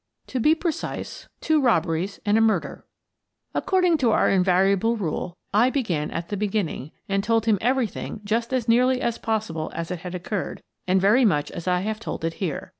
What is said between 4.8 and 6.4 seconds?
rule, I began at the